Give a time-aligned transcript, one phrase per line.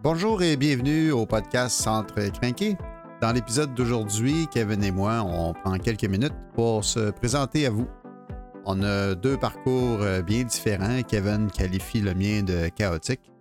[0.00, 2.76] Bonjour et bienvenue au podcast Centre Crinqué.
[3.20, 7.88] Dans l'épisode d'aujourd'hui, Kevin et moi, on prend quelques minutes pour se présenter à vous.
[8.64, 11.02] On a deux parcours euh, bien différents.
[11.02, 13.32] Kevin qualifie le mien de chaotique,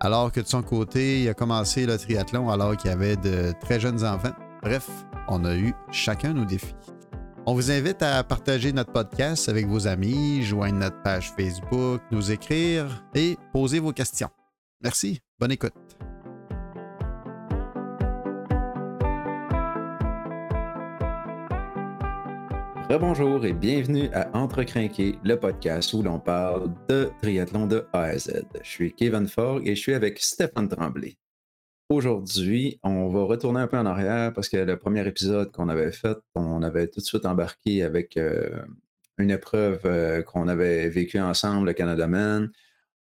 [0.00, 3.78] alors que de son côté, il a commencé le triathlon alors qu'il avait de très
[3.78, 4.34] jeunes enfants.
[4.62, 4.88] Bref,
[5.28, 6.74] on a eu chacun nos défis.
[7.44, 12.30] On vous invite à partager notre podcast avec vos amis, joindre notre page Facebook, nous
[12.30, 14.30] écrire et poser vos questions.
[14.80, 15.87] Merci, bonne écoute.
[22.96, 28.18] Bonjour et bienvenue à Entrecrinquer, le podcast où l'on parle de triathlon de A à
[28.18, 28.44] Z.
[28.62, 31.16] Je suis Kevin Fogg et je suis avec Stéphane Tremblay.
[31.90, 35.92] Aujourd'hui, on va retourner un peu en arrière parce que le premier épisode qu'on avait
[35.92, 38.62] fait, on avait tout de suite embarqué avec euh,
[39.18, 42.50] une épreuve euh, qu'on avait vécue ensemble, le Canada Man.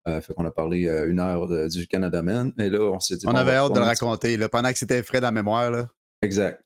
[0.08, 2.52] Euh, fait qu'on a parlé une heure du Canada Man.
[2.58, 3.26] Et là, on s'est dit.
[3.28, 5.70] On avait hâte de le raconter là, pendant que c'était frais dans la mémoire.
[5.70, 5.88] Là.
[6.22, 6.64] Exact.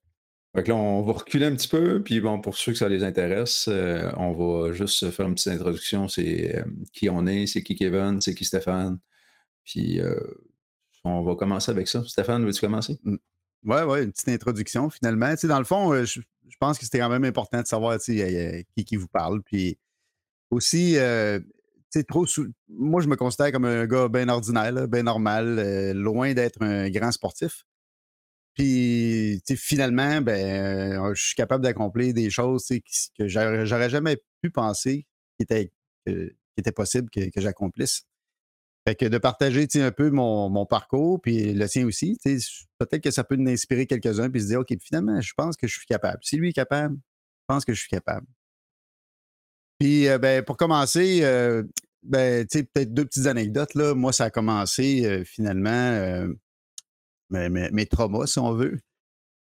[0.55, 3.69] Là, on va reculer un petit peu, puis bon, pour ceux que ça les intéresse,
[3.69, 6.09] euh, on va juste faire une petite introduction.
[6.09, 8.99] C'est euh, qui on est, c'est qui Kevin, c'est qui Stéphane.
[9.65, 10.19] Puis euh,
[11.05, 12.03] on va commencer avec ça.
[12.05, 12.99] Stéphane, veux-tu commencer?
[13.05, 13.19] Oui,
[13.87, 15.33] oui, une petite introduction finalement.
[15.45, 16.21] Dans le fond, je,
[16.59, 19.43] pense que c'était quand même important de savoir qui, qui vous parle.
[19.43, 19.79] Puis
[20.51, 20.97] aussi,
[21.93, 22.25] tu trop
[22.69, 27.13] moi, je me considère comme un gars bien ordinaire, bien normal, loin d'être un grand
[27.13, 27.65] sportif.
[28.59, 32.67] Puis, finalement, ben, euh, je suis capable d'accomplir des choses
[33.17, 35.07] que j'aurais jamais pu penser
[35.37, 35.73] qui étaient,
[36.05, 38.03] qui possible que, j'accomplisse.
[38.85, 42.19] Fait que de partager un peu mon, parcours, puis le sien aussi,
[42.79, 45.69] peut-être que ça peut nous inspirer quelques-uns, puis se dire, OK, finalement, je pense que
[45.69, 46.19] je suis capable.
[46.23, 48.27] Si lui est capable, je pense que je suis capable.
[49.79, 51.63] Puis, euh, ben, pour commencer, euh,
[52.03, 53.77] ben, peut-être deux petites anecdotes.
[53.77, 53.95] Là.
[53.95, 56.27] Moi, ça a commencé finalement
[57.31, 58.79] mes, traumas, si on veut.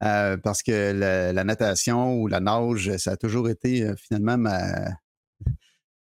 [0.03, 4.89] Euh, parce que la, natation ou la nage, ça a toujours été euh, finalement ma.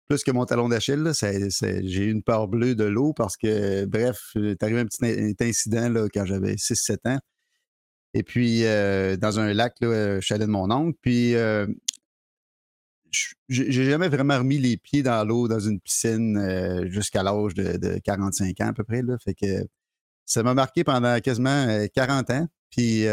[0.07, 4.35] Plus que mon talon d'Achille, j'ai eu une peur bleue de l'eau parce que, bref,
[4.35, 7.19] est arrivé un petit incident là, quand j'avais 6-7 ans.
[8.13, 10.95] Et puis, euh, dans un lac, là, je suis allé de mon oncle.
[11.01, 11.33] Puis,
[13.49, 17.97] j'ai jamais vraiment remis les pieds dans l'eau dans une piscine jusqu'à l'âge de, de,
[18.03, 19.01] 45 ans à peu près.
[19.01, 19.17] Là.
[19.17, 19.65] Fait que
[20.25, 22.47] ça m'a marqué pendant quasiment 40 ans.
[22.69, 23.05] Puis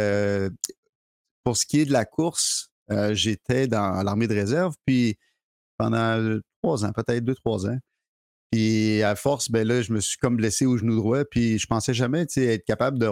[1.45, 2.71] pour ce qui est de la course,
[3.13, 5.17] j'étais dans l'armée de réserve, puis
[5.79, 7.79] pendant trois ans, peut-être deux, trois ans.
[8.53, 11.67] Puis à force, ben là, je me suis comme blessé au genou droit, puis je
[11.67, 13.07] pensais jamais être capable de,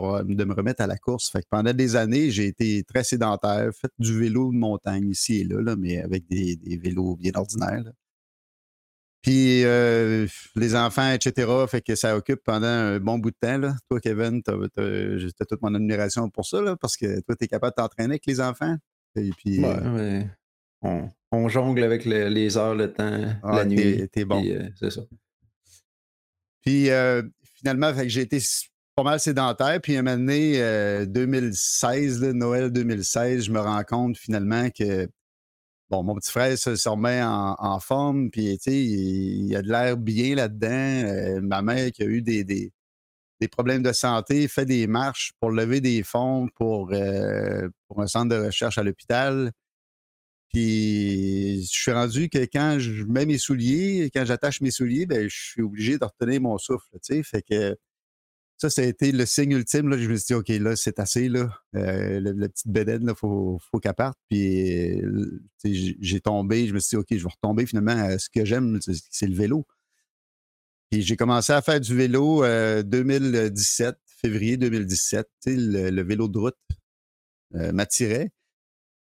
[0.45, 1.31] me remettre à la course.
[1.31, 5.41] Fait que pendant des années, j'ai été très sédentaire, fait du vélo de montagne ici
[5.41, 7.85] et là, mais avec des, vélos bien ordinaires.
[9.23, 10.27] Puis euh,
[10.57, 11.51] les enfants, etc.
[11.69, 13.59] Fait que ça occupe pendant un bon bout de temps.
[13.59, 13.75] Là.
[13.91, 17.73] Toi, Kevin, as, toute mon admiration pour ça, là, parce que toi, tu es capable
[17.73, 18.77] de t'entraîner avec les enfants.
[19.17, 20.23] Et puis, euh,
[21.33, 24.09] on, jongle avec les heures, le temps, ah, la nuit.
[24.11, 24.43] T'es bon.
[24.47, 25.03] Euh, c'est ça.
[26.63, 26.89] Puis
[27.57, 28.39] finalement, j'ai été
[28.97, 29.81] pas mal sédentaire.
[29.83, 35.09] Puis à un moment donné, 2016, Noël 2016, je me rends compte finalement que
[35.91, 40.37] bon, mon petit frère se, remet en, forme, puis il, il a de l'air bien
[40.37, 40.69] là-dedans.
[40.69, 42.73] Euh, ma mère qui a eu des, des,
[43.49, 48.29] problèmes de santé fait des marches pour lever des fonds pour, euh, pour un centre
[48.29, 49.53] de recherche à l'hôpital.
[50.53, 55.29] Puis je suis rendu que quand je mets mes souliers, quand j'attache mes souliers, ben,
[55.29, 56.89] je suis obligé de retenir mon souffle.
[57.23, 57.77] Fait que
[58.61, 59.89] ça, ça a été le signe ultime.
[59.89, 61.31] Là, je me suis dit, OK, là, c'est assez.
[61.31, 61.49] Là.
[61.77, 64.19] Euh, la, petite bédaine, il faut, faut qu'elle parte.
[64.29, 65.01] Puis
[65.65, 66.67] j'ai tombé.
[66.67, 68.19] Je me suis dit, OK, je vais retomber finalement.
[68.19, 68.79] ce que j'aime,
[69.11, 69.67] c'est le vélo.
[70.91, 72.43] Puis j'ai commencé à faire du vélo
[72.83, 75.27] 2017, euh, février 2017.
[75.47, 76.59] Le, vélo de route
[77.55, 78.31] euh, m'attirait.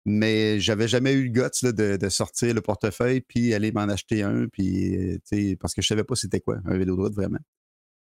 [0.05, 4.23] Mais j'avais jamais eu le guts de, de, sortir le portefeuille puis aller m'en acheter
[4.23, 4.47] un.
[4.47, 5.19] Puis,
[5.59, 7.39] parce que je savais pas c'était quoi un vélo de route vraiment.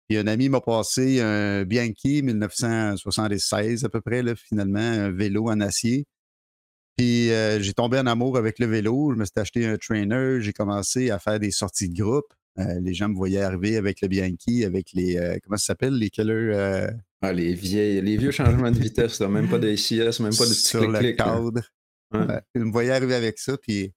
[0.09, 5.49] Puis un ami m'a passé un Bianchi 1976 à peu près, là, finalement, un vélo
[5.49, 6.07] en acier.
[6.97, 9.13] Puis euh, j'ai tombé en amour avec le vélo.
[9.13, 10.41] Je me suis acheté un trainer.
[10.41, 12.33] J'ai commencé à faire des sorties de groupe.
[12.59, 15.19] Euh, les gens me voyaient arriver avec le Bianchi, avec les.
[15.19, 16.89] Euh, comment ça s'appelle Les killers.
[17.23, 20.53] Ah, les, vieilles, les vieux changements de vitesse, même pas de SIS, même pas de
[20.53, 21.13] Sur le hein.
[21.13, 21.63] cadre.
[22.55, 23.59] Ils me voyaient arriver avec ça.
[23.59, 23.93] Puis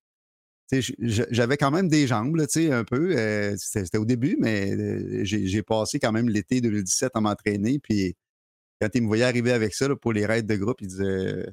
[0.72, 3.18] j'avais quand même des jambes, là, un peu.
[3.18, 7.80] Euh, c'était au début, mais euh, j'ai passé quand même l'été 2017 à m'entraîner.
[7.80, 8.16] Puis
[8.80, 11.48] quand ils me voyaient arriver avec ça pour les raids de groupe, ils disaient.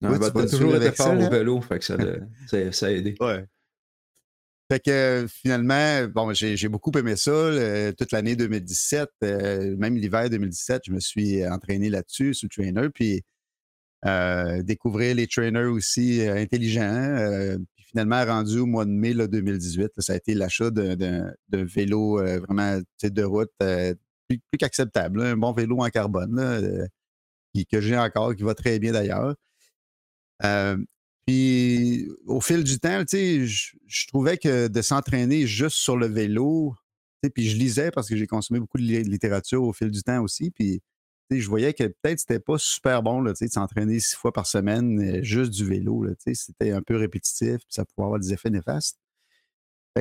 [0.00, 1.96] Non, tu bah, toujours été fort au vélo, fait que ça,
[2.72, 3.16] ça, a aidé.
[3.20, 3.44] Ouais.
[4.70, 7.50] Fait que finalement, bon, j'ai beaucoup aimé ça.
[7.98, 12.88] toute l'année 2017, même l'hiver 2017, je me suis entraîné là-dessus, sous trainer.
[12.94, 13.22] Puis
[14.62, 17.58] découvrir les trainers aussi intelligents.
[17.88, 23.22] Finalement, rendu au mois de mai 2018, ça a été l'achat d'un vélo vraiment de
[23.22, 23.50] route
[24.28, 25.22] plus, qu'acceptable.
[25.22, 26.88] Un bon vélo en carbone
[27.64, 29.34] que j'ai encore, qui va très bien d'ailleurs.
[31.26, 36.74] Puis au fil du temps, je, je trouvais que de s'entraîner juste sur le vélo,
[37.34, 40.50] puis je lisais parce que j'ai consommé beaucoup de littérature au fil du temps aussi.
[40.50, 40.80] Puis
[41.30, 45.22] je voyais que peut-être c'était pas super bon de s'entraîner six fois par semaine euh,
[45.22, 46.06] juste du vélo.
[46.18, 48.98] C'était un peu répétitif, puis ça pouvait avoir des effets néfastes.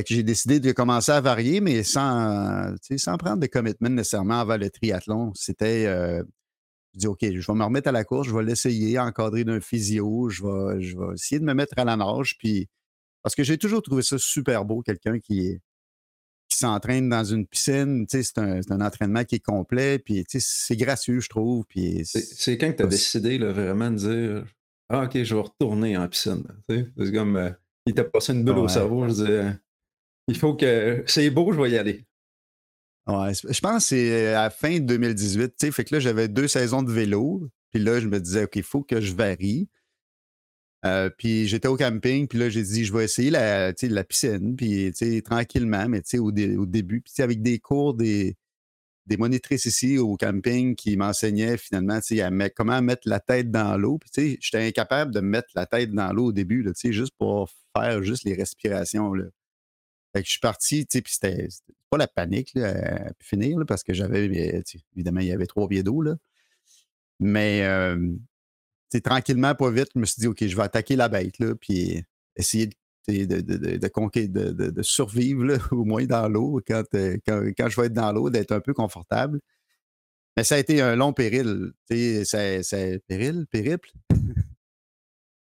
[0.06, 4.70] J'ai décidé de commencer à varier, mais sans, sans prendre de commitment nécessairement avant le
[4.70, 5.32] triathlon.
[5.34, 6.24] C'était euh,
[6.98, 10.30] dis, OK, je vais me remettre à la course, je vais l'essayer, encadrer d'un physio,
[10.30, 12.38] je vais, je vais essayer de me mettre à la nage.
[12.38, 12.68] Puis,
[13.24, 15.60] parce que j'ai toujours trouvé ça super beau, quelqu'un qui,
[16.50, 18.06] qui s'entraîne dans une piscine.
[18.10, 21.66] C'est un, un, entraînement qui est complet, puis c'est gracieux, je trouve.
[21.68, 24.46] Puis c'est quand que tu as décidé là, vraiment de dire
[24.90, 26.44] Ah, OK, je vais retourner en piscine.
[26.70, 27.50] C'est comme euh,
[27.86, 29.08] il t'a passé une bulle au cerveau.
[29.08, 29.52] Je dis, euh,
[30.28, 31.04] il faut que.
[31.08, 32.06] C'est beau, je vais y aller.
[33.08, 35.56] Ouais, je pense que c'est à la fin 2018.
[35.58, 37.50] Tu fait que là, j'avais deux saisons de vélo.
[37.72, 39.70] Puis là, je me disais, OK, il faut que je varie.
[40.86, 44.56] Euh, puis j'étais au camping, puis là, j'ai dit, je vais essayer la, la piscine,
[44.56, 44.94] puis
[45.24, 48.38] tranquillement, mais au, au début, puis avec des cours, des,
[49.08, 53.98] des monitrices ici au camping qui m'enseignaient finalement à comment mettre la tête dans l'eau.
[53.98, 58.04] Puis j'étais incapable de mettre la tête dans l'eau au début, là, juste pour faire
[58.04, 59.14] juste les respirations.
[59.14, 59.26] Là.
[60.14, 61.48] Fait que je suis parti, puis c'était
[61.90, 64.26] pas la panique là, à finir, parce que j'avais,
[64.96, 66.04] évidemment, il y avait trois pieds d'eau.
[67.20, 67.64] Mais
[69.04, 72.04] tranquillement, pas vite, je me suis dit, OK, je vais attaquer la bête, là, puis
[72.36, 73.78] essayer de, de, de,
[74.28, 78.30] de, de survivre, au moins dans l'eau, quand, quand, quand, je vais être dans l'eau,
[78.30, 79.40] d'être un peu confortable.
[80.36, 81.72] Mais ça a été un long péril.
[81.90, 83.92] C'est péril, périple?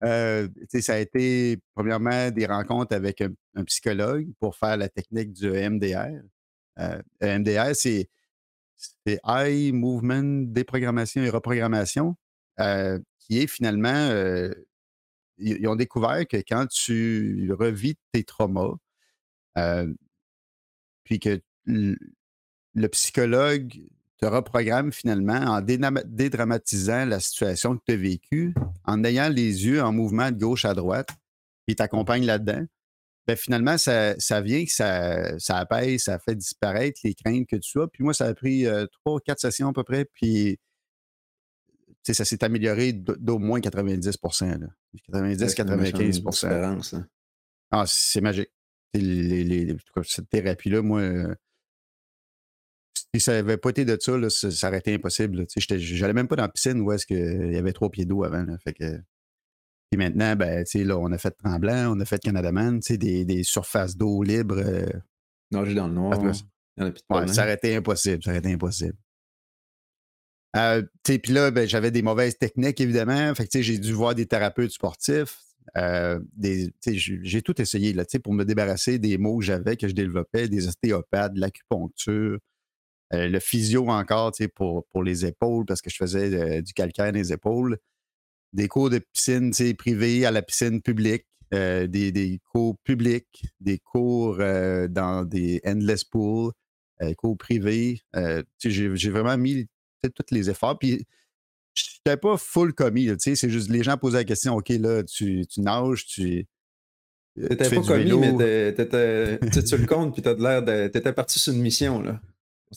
[0.02, 0.48] Euh,
[0.80, 6.22] ça a été, premièrement, des rencontres avec un, psychologue pour faire la technique du EMDR.
[6.78, 8.08] Euh, EMDR, c'est
[9.06, 12.16] Eye Movement Déprogrammation et Reprogrammation,
[12.60, 12.98] euh,
[13.30, 14.10] qui est finalement,
[15.38, 18.74] ils, ont découvert que quand tu revis tes traumas,
[21.04, 23.80] puis que le psychologue
[24.18, 28.54] te reprogramme finalement en dédramatisant la situation que tu as vécue,
[28.84, 31.10] en ayant les yeux en mouvement de gauche à droite,
[31.68, 32.66] et t'accompagne là-dedans.
[33.28, 37.86] Ben finalement, ça, vient ça, ça apaise, ça fait disparaître les craintes que tu as.
[37.86, 40.58] Puis moi, ça a pris trois, quatre sessions à peu près, puis
[42.02, 44.68] ça s'est amélioré d'au moins 90%
[45.12, 47.06] 90-95 hein.
[47.70, 48.50] Ah, c'est magique.
[48.94, 51.02] cette thérapie-là, moi,
[53.14, 55.44] si ça n'avait pas été de ça, là, ça, aurait été impossible.
[55.56, 58.46] J'allais même pas dans la piscine où est-ce qu'il y avait trois pieds d'eau avant.
[58.62, 59.00] Fait que...
[59.90, 63.96] Puis maintenant, ben, là, on a fait Tremblant, on a fait Canadaman, des, des surfaces
[63.96, 64.58] d'eau libres.
[64.58, 64.86] Euh...
[65.50, 66.22] Nager dans le noir.
[66.22, 68.22] Ouais, ça aurait été impossible.
[68.22, 68.96] Ça aurait été impossible.
[70.56, 73.34] Euh, puis là, ben, j'avais des mauvaises techniques, évidemment.
[73.34, 75.38] Fait que j'ai dû voir des thérapeutes sportifs.
[75.76, 76.18] Euh,
[76.84, 80.66] j'ai tout essayé là, pour me débarrasser des maux que j'avais, que je développais, des
[80.66, 82.38] ostéopathes, l'acupuncture,
[83.12, 87.32] euh, le physio encore, pour, pour les épaules, parce que je faisais du calcaire les
[87.32, 87.78] épaules.
[88.52, 94.38] Des cours de piscine privés à la piscine publique, euh, des, cours publics, des cours
[94.38, 96.52] dans des endless pools,
[97.16, 98.00] cours privés.
[98.58, 99.68] J'ai vraiment mis
[100.08, 100.78] tous les efforts.
[100.78, 101.06] Puis,
[101.74, 105.46] je n'étais pas full commis, c'est juste les gens posaient la question, OK, là, tu,
[105.46, 106.46] tu nages, tu.
[107.36, 110.88] T'étais pas commis, mais tu le comptes, puis t'as l'air de.
[110.88, 112.20] T'étais parti sur une mission, là.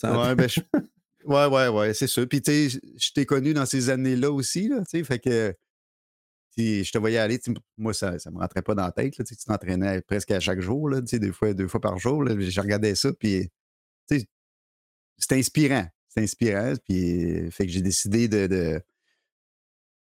[0.03, 0.47] Ouais, ben,
[1.25, 2.27] ouais, ouais, ouais, c'est sûr.
[2.27, 5.55] Puis, tu sais, je t'ai connu dans ces années-là aussi, là, tu sais, fait que
[6.57, 7.39] je te voyais aller,
[7.77, 10.59] moi, ça ne me rentrait pas dans la tête, là, tu t'entraînais presque à chaque
[10.59, 13.49] jour, là, deux fois, deux fois par jour, là, je regardais ça, puis,
[14.09, 18.81] c'était inspirant, c'était inspirant, puis, fait que j'ai décidé de, de...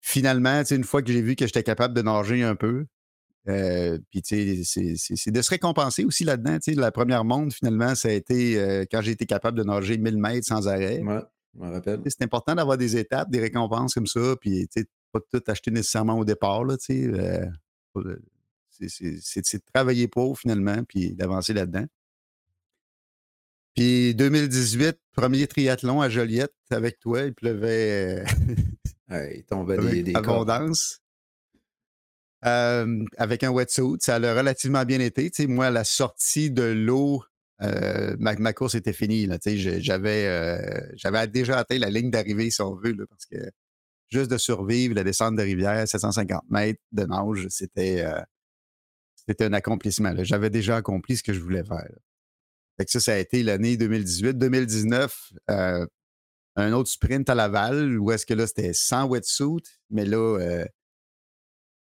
[0.01, 2.85] Finalement, une fois que j'ai vu que j'étais capable de nager un peu,
[3.47, 6.59] euh, puis, tu sais, c'est de se récompenser aussi là-dedans.
[6.59, 9.63] Tu sais, la première monde, finalement, ça a été euh, quand j'ai été capable de
[9.63, 11.01] nager 1000 mètres sans arrêt.
[11.01, 11.21] Ouais,
[11.55, 12.01] je me rappelle.
[12.05, 15.71] C'est important d'avoir des étapes, des récompenses comme ça, puis, tu sais, pas tout acheter
[15.71, 17.07] nécessairement au départ, là, tu sais.
[17.07, 17.45] Euh,
[18.87, 21.85] c'est de travailler pour, finalement, puis d'avancer là-dedans.
[23.75, 28.23] Puis 2018, premier triathlon à Joliette avec toi, il pleuvait.
[29.09, 30.99] il tombait des, des abondance.
[32.43, 33.97] Euh, avec un wetsuit.
[33.99, 35.29] Ça a relativement bien été.
[35.29, 37.23] Tu sais, moi, à la sortie de l'eau,
[37.61, 39.27] euh, ma, ma course était finie.
[39.27, 39.37] là.
[39.37, 43.05] Tu sais, j'ai- J'avais euh, j'avais déjà atteint la ligne d'arrivée, si on veut, là,
[43.07, 43.37] parce que
[44.09, 48.19] juste de survivre la descente de rivière, 750 mètres de nage, c'était euh,
[49.27, 50.13] c'était un accomplissement.
[50.23, 51.77] J'avais déjà accompli ce que je voulais faire.
[51.87, 51.97] là.
[52.77, 54.37] Fait que ça, ça a été l'année 2018.
[54.37, 55.85] 2019, euh,
[56.55, 60.65] un autre sprint à Laval, où est-ce que là, c'était sans wetsuit, mais là, euh,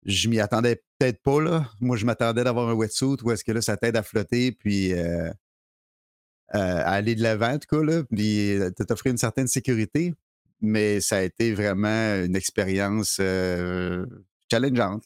[0.06, 1.42] je m'y attendais peut-être pas.
[1.42, 1.70] Là.
[1.80, 4.94] Moi, je m'attendais d'avoir un wetsuit, où est-ce que là, ça t'aide à flotter, puis
[4.94, 5.32] euh,
[6.52, 8.58] à aller de l'avant, en tout cas, là, puis
[8.88, 10.14] t'offrir une certaine sécurité.
[10.62, 14.04] Mais ça a été vraiment une expérience Ouais,
[14.52, 15.06] challengeante.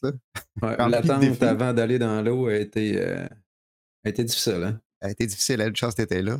[0.62, 3.28] L'attente avant d'aller dans l'eau a été, a
[4.08, 4.64] été difficile.
[4.64, 4.80] Hein?
[5.04, 6.38] Ça a été difficile, elle, une chance t'étais là.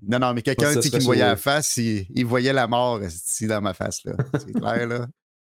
[0.00, 3.02] Non, non, mais quelqu'un qui me voyait à la face, il, il voyait la mort
[3.02, 4.02] esti, dans ma face.
[4.04, 4.16] là.
[4.32, 5.06] C'est clair, là.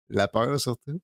[0.09, 0.99] La peur, surtout.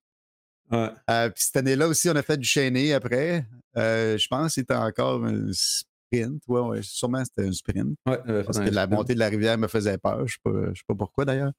[0.71, 0.89] Ouais.
[1.11, 3.47] Euh, puis cette année-là aussi, on a fait du chaîné après.
[3.77, 6.43] Euh, je pense que c'était encore un sprint.
[6.49, 7.95] Ouais, ouais, sûrement c'était un sprint.
[8.07, 8.91] Ouais, Parce que la sprint.
[8.91, 10.27] montée de la rivière me faisait peur.
[10.27, 11.53] Je ne sais, sais pas pourquoi d'ailleurs.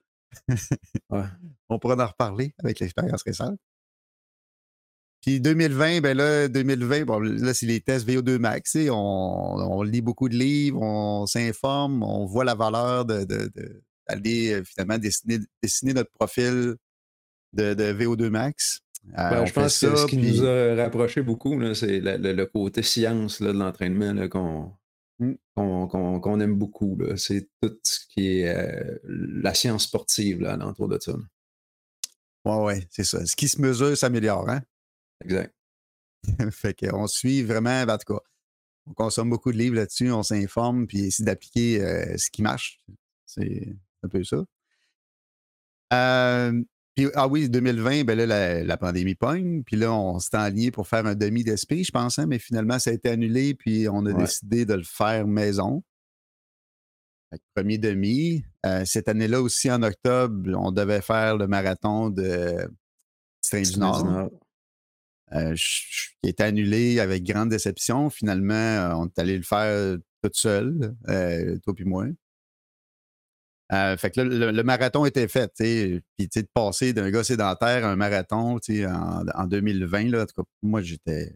[1.11, 1.23] Ouais.
[1.69, 3.59] On pourra en reparler avec l'expérience récente.
[5.23, 8.75] Puis 2020, ben là, 2020, bon, là, c'est les tests VO2 Max.
[8.75, 13.81] On, on lit beaucoup de livres, on s'informe, on voit la valeur de, de- de-
[14.09, 16.75] d'aller euh, finalement dessiner, dessiner notre profil
[17.53, 18.81] de, de VO2 Max.
[19.17, 22.83] Euh, Ben, je pense que ce qui puis- nous a rapproché beaucoup, c'est le, côté
[22.83, 24.71] science là, de l'entraînement qu'on
[25.19, 25.35] Mm.
[25.55, 26.97] qu'on- aime beaucoup.
[27.17, 31.11] C'est tout ce qui est euh, la science sportive là, alentour de ça.
[31.13, 31.19] là.
[32.45, 33.23] Ouais, ouais, c'est ça.
[33.25, 34.61] Ce qui se mesure s'améliore, hein?
[35.23, 35.53] Exact.
[36.51, 38.19] fait qu'on suit vraiment, ben, en tout cas,
[38.85, 42.79] on consomme beaucoup de livres là-dessus, on s'informe, puis essaie d'appliquer euh, ce qui marche.
[43.25, 44.43] C'est un peu ça.
[45.93, 46.61] Euh,
[46.95, 50.69] puis, ah oui, 2020, ben là, la, la pandémie pogne, puis là, on s'est enligné
[50.71, 53.87] pour faire un demi d'esprit, je pense, hein, mais finalement, ça a été annulé, puis
[53.89, 54.23] on a Ouais.
[54.23, 55.83] décidé de le faire maison.
[57.31, 58.43] Fait que premier demi.
[58.65, 62.69] Euh, cette année-là aussi, en octobre, on devait faire le marathon de
[63.41, 64.29] Strain du Nord.
[65.35, 68.09] Euh, qui a été annulé avec grande déception.
[68.11, 72.05] Finalement, euh, on est allé le faire tout seul, euh, toi puis moi.
[73.71, 75.51] Euh, fait que là, le, le marathon était fait.
[75.57, 80.43] Puis, de passer d'un gars sédentaire à un marathon, en, en 2020, là, en tout
[80.43, 81.33] cas, moi, j'étais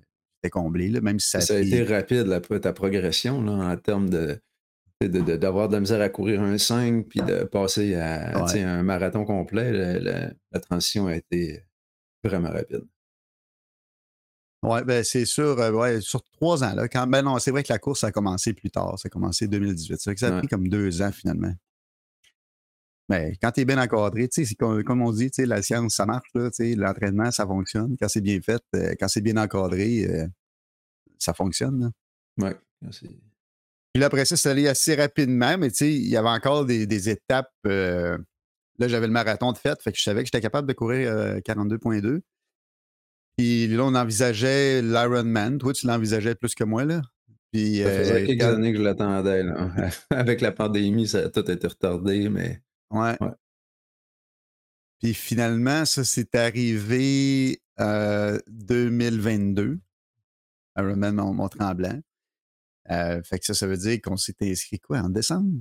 [0.51, 4.09] comblé, là, même si ça, Ça a été rapide, la, ta progression, là, en termes
[4.09, 4.39] de
[5.01, 8.63] de- de- d'avoir de, la misère à courir un 5 puis de passer à Ouais.
[8.63, 9.71] un marathon complet.
[9.71, 11.61] le- le- la transition a été
[12.23, 12.83] vraiment rapide.
[14.67, 16.73] Ouais, ben c'est sûr, euh, ouais, sur trois ans.
[16.75, 18.97] Là, quand, ben non, c'est vrai que la course a commencé plus tard.
[18.99, 19.97] Ça a commencé 2018.
[19.99, 20.39] C'est vrai que ça a Ouais.
[20.39, 21.53] pris comme deux ans finalement.
[23.09, 25.95] Mais quand tu es bien encadré, tu sais, c'est comme, comme on dit, la science,
[25.95, 27.95] ça marche, l'entraînement, ça fonctionne.
[27.99, 30.27] Quand c'est bien fait, euh, quand c'est bien encadré, euh,
[31.17, 31.91] ça fonctionne.
[32.91, 33.07] c'est-
[33.93, 37.09] Puis là, après ça, c'est allé assez rapidement, mais il y avait encore des, des
[37.09, 37.49] étapes.
[37.63, 41.09] là, j'avais le marathon de fête, fait que je savais que j'étais capable de courir
[41.11, 42.21] euh, 42.2.
[43.37, 45.57] Puis là, on envisageait l'Ironman.
[45.59, 47.01] Toi, tu l'envisageais plus que moi, là?
[47.51, 49.43] Puis, Ça faisait euh, quelques quand- années que je l'attendais.
[49.43, 49.71] là.
[50.09, 53.15] Avec la pandémie, ça a tout été retardé, mais Ouais.
[53.21, 53.31] Ouais.
[54.99, 59.79] Puis finalement, ça, c'est arrivé euh, 2022.
[60.77, 61.99] Ironman Mont- Mont-Tremblant.
[62.89, 65.51] Euh, fait que ça, ça veut dire qu'on s'est inscrit quoi, en décembre?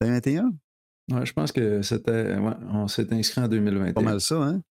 [0.00, 0.52] 2021?
[1.12, 2.36] ouais, je pense que c'était.
[2.36, 3.92] ouais, on s'est inscrit en 2021.
[3.92, 4.62] Pas mal ça, hein?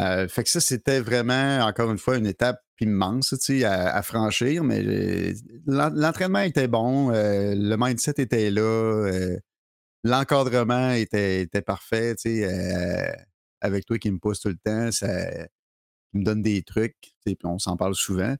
[0.00, 4.84] Euh, fait que ça, c'était vraiment, encore une fois, une étape immense à, franchir, mais
[4.84, 5.34] euh,
[5.66, 9.10] l'en- l'entraînement était bon, euh, le mindset était là,
[10.04, 12.44] l'encadrement était, parfait, tu
[13.60, 15.08] avec toi qui me pousse tout le temps, ça,
[16.12, 18.36] me donne des trucs, puis on s'en parle souvent.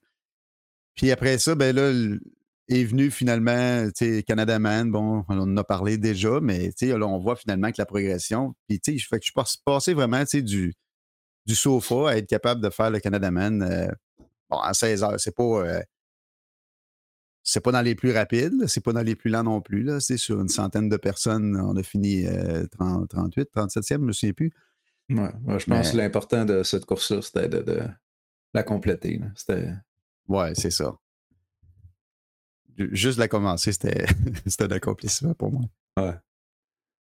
[0.94, 1.92] Puis après ça, ben là,
[2.68, 6.98] est venu finalement, tu Canada Man, bon, on en a parlé déjà, mais tu sais,
[6.98, 10.24] là, on voit finalement que la progression, puis tu sais, je suis pas- passé vraiment,
[10.24, 10.74] tu du,
[11.48, 13.88] du sofa à être capable de faire le Canada Man, euh,
[14.50, 15.18] bon, à 16 heures.
[15.18, 15.80] C'est pas, euh,
[17.42, 19.98] c'est pas dans les plus rapides, c'est pas dans les plus lents non plus, là.
[19.98, 24.12] C'est sur une centaine de personnes, on a fini euh, 30, 38, 37e, je me
[24.12, 24.52] souviens plus.
[25.10, 27.80] Ouais, ouais, je pense Mais- que l'important de cette course-là, c'était de, de
[28.52, 29.18] la compléter.
[29.34, 29.70] C'était.
[30.28, 30.94] Ouais, c'est ça.
[32.76, 34.04] Ju- Juste la commencer, c'était
[34.46, 35.62] c'était un accomplissement pour moi.
[35.98, 36.14] Ouais.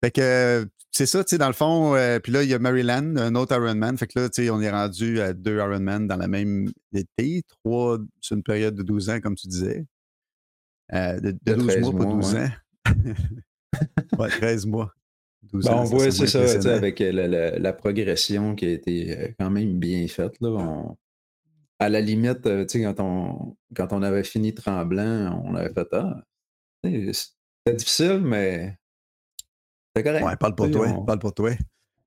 [0.06, 2.54] Fait que euh, c'est ça, tu sais, dans le fond, euh, puis là, il y
[2.54, 3.98] a Maryland, un autre Ironman.
[3.98, 7.42] Fait que là, tu sais, on est rendu à deux Ironman dans la même été,
[7.48, 9.88] trois sur une période de 12 ans, comme tu disais.
[10.94, 12.40] Euh, de, de De 12 13 mois, pas mois, 12 ouais.
[12.44, 14.20] ans.
[14.20, 14.94] ouais, 13 mois.
[15.42, 19.80] 12 ans, on voit, c'est ça, avec la, la, progression qui a été quand même
[19.80, 20.36] bien faite.
[20.40, 20.86] Là,
[21.80, 26.22] à la limite, quand on, quand on avait fini Tremblant, on avait fait Ah,
[26.84, 28.78] c'était difficile, mais
[29.96, 30.26] c'est correct.
[30.26, 31.52] Ouais, parle pour toi, parle pour toi.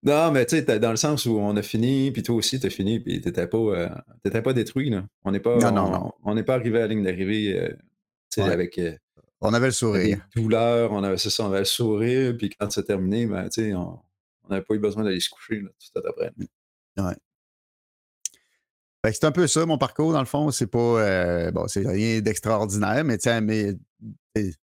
[0.02, 2.66] Non, mais tu sais, dans le sens où on a fini, puis toi aussi, tu
[2.66, 4.90] as fini, puis t'étais pas, euh, pas détruit.
[4.90, 5.04] Là.
[5.24, 6.12] On n'est pas, non, non, non.
[6.22, 8.78] On n'est pas arrivé à la ligne d'arrivée euh, avec.
[8.78, 8.96] Euh,
[9.40, 10.24] on avait le sourire.
[10.36, 13.74] Douleur, on avait, ça, on avait le sourire, puis quand c'est terminé, ben, tu sais,
[13.74, 14.00] on
[14.48, 16.30] n'avait pas eu besoin d'aller se coucher là, tout après.
[16.98, 17.14] Ouais.
[19.12, 20.50] c'est un peu ça, mon parcours, dans le fond.
[20.52, 21.50] C'est pas.
[21.50, 23.74] bon, c'est rien d'extraordinaire, mais tu sais, à mes,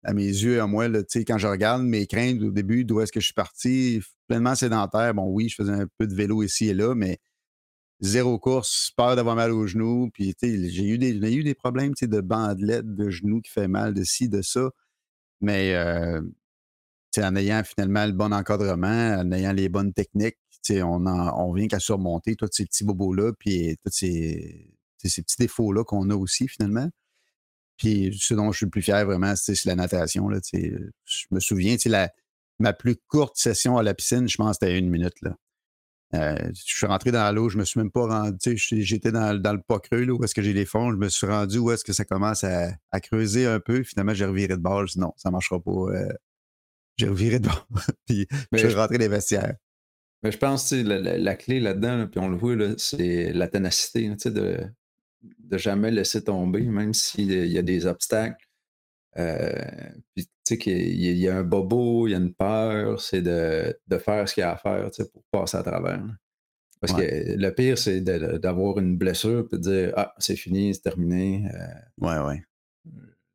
[0.03, 3.11] à mes yeux, à moi, là, quand je regarde mes craintes au début, d'où est-ce
[3.11, 5.13] que je suis parti, pleinement sédentaire.
[5.13, 7.19] Bon, oui, je faisais un peu de vélo ici et là, mais
[7.99, 10.09] zéro course, peur d'avoir mal aux genoux.
[10.13, 14.03] Puis, j'ai eu des, eu des problèmes de bandelettes, de genoux qui fait mal, de
[14.03, 14.69] ci, de ça.
[15.41, 16.21] Mais euh,
[17.17, 20.37] en ayant finalement le bon encadrement, en ayant les bonnes techniques,
[20.69, 24.69] on, on vient qu'à surmonter tous ces petits bobos-là, puis tous ces
[25.01, 26.89] petits défauts-là qu'on a aussi finalement.
[27.83, 30.29] Puis ce dont je suis le plus fier vraiment, c'est la natation.
[30.29, 32.09] Là, je me souviens, la,
[32.57, 35.21] ma plus courte session à la piscine, je pense que c'était une minute.
[35.21, 35.35] Là.
[36.15, 38.57] Euh, je suis rentré dans l'eau, je me suis même pas rendu.
[38.57, 40.91] J'étais dans, dans, le pas creux là, où est-ce que j'ai les fonds.
[40.91, 42.71] Je me suis rendu où est-ce que ça commence à,
[43.01, 43.83] creuser un peu.
[43.83, 44.87] Finalement, j'ai reviré de bord.
[44.87, 45.71] Je dit non, ça ne marchera pas.
[45.71, 46.13] Euh,
[46.95, 47.67] j'ai reviré de bord.
[48.07, 49.55] puis je suis rentré les vestiaires.
[50.21, 54.07] Mais je pense que la, la, clé là-dedans, puis on le voit, c'est la ténacité,
[54.07, 54.57] de,
[55.39, 58.45] de jamais laisser tomber, même s'il y a des obstacles.
[59.17, 59.51] Euh,
[60.15, 63.77] puis, tu sais, qu'il y, a un bobo, il y a une peur, c'est de,
[63.99, 66.03] faire ce qu'il y a à faire pour passer à travers.
[66.81, 70.81] Parce que le pire, c'est d'avoir une blessure et de dire Ah, c'est fini, c'est
[70.81, 71.47] terminé.
[71.53, 72.43] Euh, ouais, ouais.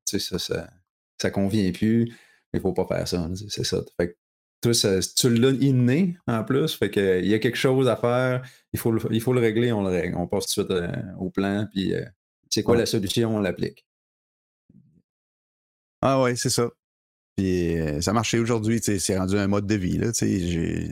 [0.05, 0.69] Tu sais, ça,
[1.19, 2.05] ça, convient plus,
[2.53, 3.31] mais il faut pas faire ça.
[3.49, 3.79] C'est ça.
[3.97, 4.17] Fait que
[4.61, 8.43] toi, tu l'as inné en plus, fait que il y a quelque chose à faire,
[8.73, 10.17] il faut le, il faut le régler, on le règle.
[10.17, 11.95] On passe tout de suite euh, au plan, puis
[12.51, 13.87] c'est quoi la solution, on l'applique.
[16.01, 16.71] Ah ouais, c'est ça.
[17.37, 19.97] Puis ça a marché aujourd'hui, c'est rendu un mode de vie.
[19.99, 20.91] Là, j'ai...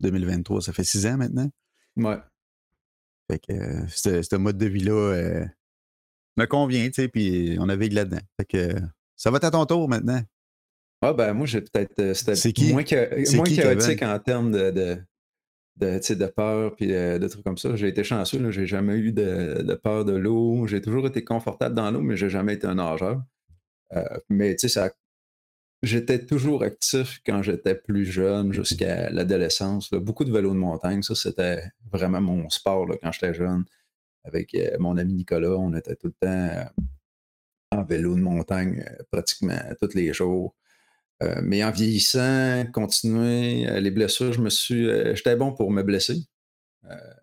[0.00, 1.50] 2023, ça fait six ans maintenant.
[1.96, 2.18] Ouais.
[3.30, 5.46] Fait que ce mode de vie-là
[6.36, 8.20] me convient, tu puis on navigue là-dedans.
[8.40, 8.80] Fait que
[9.16, 10.22] ça va être à ton tour maintenant.
[11.00, 14.98] Ah ben moi j'ai peut-être c'était moins, que, moins chaotique en termes de, de,
[15.78, 17.74] de, de peur puis de, trucs comme ça.
[17.76, 20.66] J'ai été chanceux, j'ai jamais eu de, de peur de l'eau.
[20.66, 23.22] J'ai toujours été confortable dans l'eau, mais j'ai jamais été un nageur.
[23.94, 24.90] Euh, mais tu sais, ça.
[25.84, 29.90] J'étais toujours actif quand j'étais plus jeune, jusqu'à l'adolescence.
[29.92, 33.64] Beaucoup de vélo de montagne, ça, c'était vraiment mon sport quand j'étais jeune.
[34.24, 36.64] Avec euh, mon ami Nicolas, on était tout le temps euh,
[37.70, 40.56] en vélo de montagne pratiquement tous les jours.
[41.42, 44.88] Mais en vieillissant, continuer, les blessures, je me suis.
[45.16, 46.24] J'étais bon pour me blesser.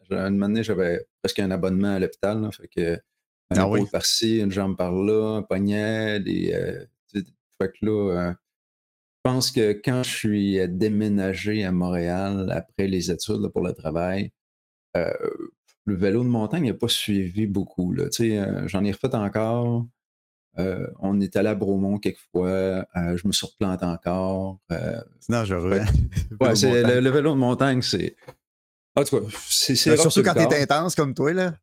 [0.10, 2.49] une année, j'avais presque un abonnement à l'hôpital.
[2.53, 2.99] Fait que
[3.51, 3.81] un ah oui?
[3.91, 6.19] par-ci, une jambe par-là, un poignet.
[6.19, 6.86] Des, euh,
[7.62, 12.88] fait que là, euh, je pense que quand je suis euh, déménagé à Montréal après
[12.88, 14.31] les études pour le travail,
[15.86, 17.91] le vélo de montagne n'a pas suivi beaucoup.
[17.91, 18.05] Là.
[18.67, 19.86] J'en ai refait encore.
[20.57, 22.85] On est allé à Bromont quelquefois.
[22.95, 24.59] je me suis encore.
[24.69, 25.81] c'est dangereux.
[26.39, 28.15] ouais, c'est, le, vélo de montagne, c'est.
[28.95, 29.75] En tout cas, c'est.
[29.75, 31.53] surtout quand tu es intense comme toi, là.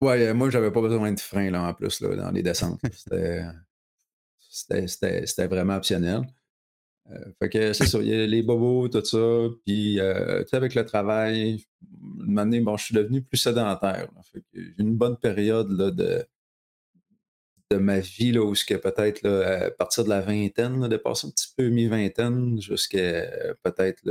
[0.00, 2.80] Ouais, moi, j'avais pas besoin de frein là, en plus là, dans les descentes.
[4.48, 6.22] C'était vraiment optionnel.
[7.10, 9.48] Euh, fait que c'est ça, il y a les bobos, tout ça.
[9.64, 11.64] Puis, euh, tu sais, avec le travail,
[12.26, 14.08] une année, bon, je suis devenu plus sédentaire.
[14.52, 16.24] J'ai une bonne période là, de,
[17.70, 21.26] de ma vie là, où ce que peut-être à partir de la vingtaine, de passer
[21.26, 23.26] un petit peu mi-vingtaine jusqu'à
[23.62, 24.02] peut-être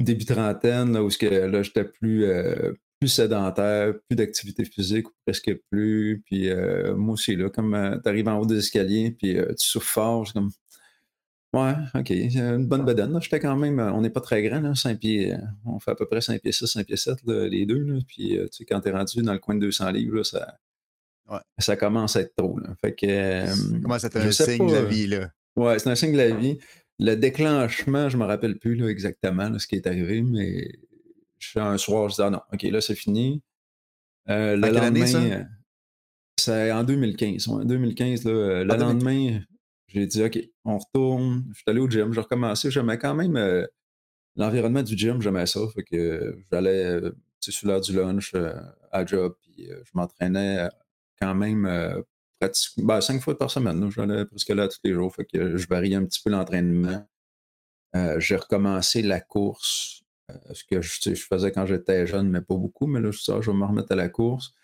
[0.00, 5.06] début trentaine, là, où ce que là, j'étais plus, euh, plus sédentaire, plus d'activité physique,
[5.24, 6.22] presque plus.
[6.26, 9.54] Puis euh, moi aussi, là, comme euh, tu arrives en haut des escaliers, puis euh,
[9.58, 10.50] tu souffres fort, c'est comme.
[11.52, 12.10] Ouais, OK.
[12.10, 13.18] Une bonne bedaine.
[13.20, 13.80] J'étais quand même.
[13.80, 15.34] On n'est pas très grand, là, 5 pieds.
[15.64, 17.80] On fait à peu près 5 pieds 6, 5 pieds 7, les deux.
[17.80, 20.58] Là, puis tu quand tu es rendu dans le coin de 200 livres, là, ça,
[21.30, 21.38] ouais.
[21.58, 22.58] ça commence à être trop.
[22.58, 22.74] Là.
[22.80, 23.46] Fait que.
[23.98, 25.30] Ça un signe de la vie, là?
[25.56, 26.58] Ouais, c'est un signe de la vie.
[26.98, 30.68] Le déclenchement, je ne me rappelle plus là, exactement ce qui est arrivé, mais
[31.56, 33.42] un soir, je dis, ah non, OK, là, c'est fini.
[34.28, 35.46] Euh, le lendemain,
[36.36, 37.48] c'est en 2015.
[37.48, 39.40] En 2015, là, euh, le lendemain,
[39.88, 41.44] j'ai dit, OK, on retourne.
[41.52, 42.70] Je suis allé au gym, j'ai recommencé.
[42.70, 43.66] J'aimais quand même euh,
[44.36, 45.60] l'environnement du gym, j'aimais ça.
[45.74, 47.00] Fait que j'allais
[47.40, 48.34] sur l'heure du lunch
[48.92, 50.68] à job, puis je m'entraînais
[51.20, 52.04] quand même
[52.40, 53.90] pratiquement ben, cinq fois par semaine.
[53.90, 55.14] J'allais presque là tous les jours.
[55.14, 57.06] Fait que je variais un petit peu l'entraînement.
[58.18, 60.02] j'ai recommencé la course,
[60.52, 63.56] ce que je, faisais quand j'étais jeune, mais pas beaucoup, mais là, je, je vais
[63.56, 64.54] me remettre à la course.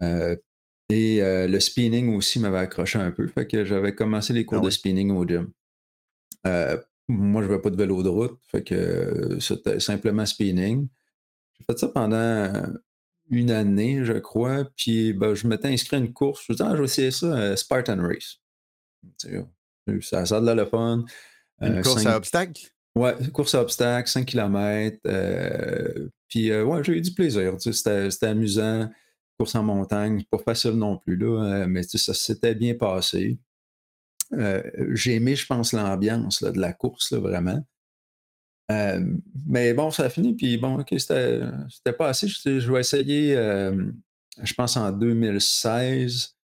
[0.00, 4.66] et le spinning aussi m'avait accroché un peu, fait que j'avais commencé les cours ah
[4.66, 5.52] de spinning au gym.
[7.08, 10.88] moi, je ne veux pas de vélo de route, fait que c'était simplement spinning.
[11.58, 12.52] J'ai fait ça pendant
[13.30, 14.64] une année, je crois.
[14.76, 16.44] Puis ben, je m'étais inscrit à une course.
[16.46, 18.38] Je me disais, ah, je vais essayer ça, euh, Spartan Race.
[20.00, 21.04] Ça, ça a de le fun.
[21.60, 22.62] Une euh, course à obstacles?
[22.94, 24.98] Ouais, course à obstacles, 5 km.
[25.06, 27.54] Euh, puis ouais, j'ai eu du plaisir.
[27.58, 28.90] C'était amusant.
[29.38, 33.38] Course en montagne, pas facile non plus, là, mais ça s'était bien passé.
[34.92, 37.64] j'ai aimé, je pense, l'ambiance de la course, là, vraiment.
[38.72, 39.00] Euh,
[39.46, 42.28] mais bon, ça a fini, puis bon, OK, c'était pas assez.
[42.28, 43.90] Je, je vais essayer, euh,
[44.42, 46.36] je pense en 2016,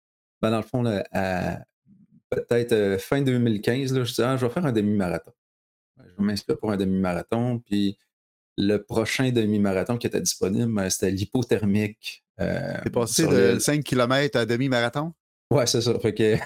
[0.42, 0.84] ben dans le fond,
[2.30, 5.32] peut-être euh, fin 2015, là, je disais, ah, je vais faire un demi-marathon.
[6.00, 7.98] Je vais m'inscrire pour un demi-marathon, puis
[8.58, 12.24] le prochain demi-marathon qui était disponible, ben, c'était l'hypothermique.
[12.38, 15.14] T'es passé de 5 km à demi-marathon?
[15.52, 15.98] Ouais, c'est ça.
[16.00, 16.38] Fait que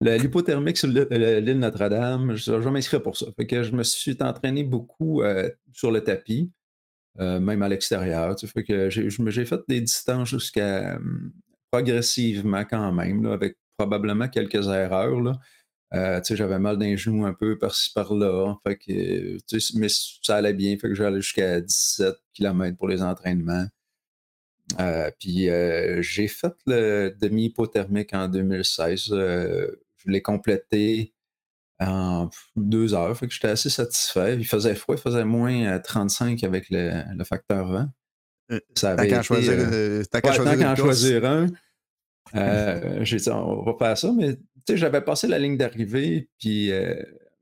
[0.00, 3.26] L'hypothermique sur l'île Notre-Dame, je, vais m'inscrire pour ça.
[3.36, 6.52] Je me suis entraîné beaucoup euh, sur le tapis,
[7.18, 8.36] euh, même à l'extérieur.
[8.36, 11.32] que j'ai fait des distances jusqu'à hum,
[11.72, 15.40] progressivement quand même, avec probablement quelques erreurs.
[15.94, 18.54] Euh, j'avais mal d'un genou un peu par-ci par-là.
[18.64, 20.76] Fait que, mais ça allait bien.
[20.78, 23.66] Fait que j'allais jusqu'à 17 km pour les entraînements.
[25.18, 25.48] puis
[26.02, 29.12] j'ai fait le demi-hypothermique en 2016
[29.98, 31.14] je l'ai complété
[31.80, 33.16] en deux heures.
[33.16, 34.36] Fait que j'étais assez satisfait.
[34.36, 37.90] Il faisait froid, il faisait moins 35 avec le, facteur 20.
[38.50, 41.46] Euh, ça avait qu'à choisir, euh, choisir, choisir, un.
[42.34, 44.36] Euh, j'ai dit, on va faire ça, mais
[44.68, 46.70] j'avais passé la ligne d'arrivée, puis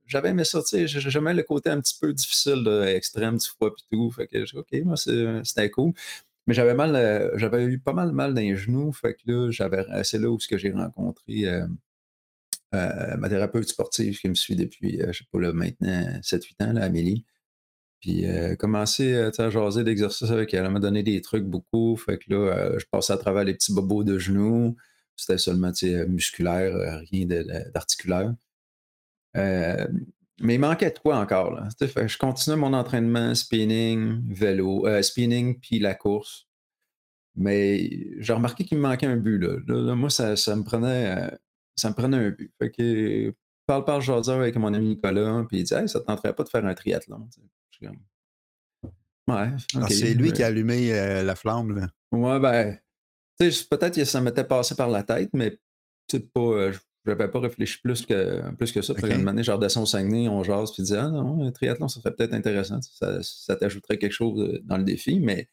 [0.07, 4.13] j'avais aimé ça, j'aimais le côté un petit peu difficile, extrême du froid, puis tout.
[4.13, 5.93] Fait que j'ai OK, moi, c'était cool.
[6.47, 9.85] Mais j'avais mal, j'avais eu pas mal mal dans les genoux, fait que là, j'avais,
[10.05, 11.47] c'est là où j'ai rencontré
[12.75, 16.65] euh, ma thérapeute sportive qui me suit depuis, euh, je sais pas, là, maintenant 7-8
[16.65, 17.25] ans, là, Amélie.
[18.01, 20.67] Puis euh, commencé à jaser d'exercice avec elle.
[20.67, 21.97] Elle m'a donné des trucs beaucoup.
[21.97, 24.77] Fait que là, je passais à travers les petits bobos de genoux.
[25.17, 25.73] C'était seulement
[26.09, 27.27] musculaire, rien
[27.73, 28.35] d'articulaire.
[29.35, 31.55] mais il manquait de quoi encore?
[31.55, 31.69] Là?
[31.89, 36.47] Fait, je continuais mon entraînement, spinning, vélo, spinning, puis la course.
[37.35, 39.39] Mais j'ai remarqué qu'il me manquait un but.
[39.39, 39.95] Là.
[39.95, 41.31] moi, ça, ça, me prenait
[41.77, 42.53] ça me prenait un but.
[42.59, 43.35] Fait que
[43.67, 46.45] parle par jaser avec mon ami Nicolas, puis il dit hey, ça te tenterait pas
[46.45, 47.29] de faire un triathlon.
[49.29, 49.51] Ouais.
[49.75, 51.77] Ah, c'est lui qui a allumé euh, la flamme.
[51.77, 51.89] Là.
[52.13, 52.79] Ouais, ben.
[53.39, 55.59] Peut-être que ça m'était passé par la tête, mais
[56.09, 56.41] c'est pas.
[56.41, 58.93] Euh, je n'avais pas réfléchi plus que, plus que ça.
[58.93, 59.15] Okay.
[59.15, 62.01] Une année, je redescends au Saguenay, on jase, puis dit Ah non, un triathlon, ça
[62.01, 62.81] serait peut-être intéressant.
[62.83, 65.49] Ça, ça t'ajouterait quelque chose euh, dans le défi, mais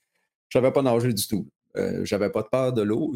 [0.49, 1.49] je savais pas nager du tout.
[1.75, 3.15] Euh, j'avais pas de peur de l'eau.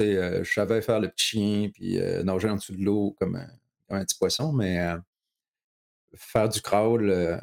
[0.00, 3.36] Euh, je savais faire le petit chien puis euh, nager en dessous de l'eau comme,
[3.88, 4.78] un petit poisson, mais
[6.14, 7.40] faire du crawl,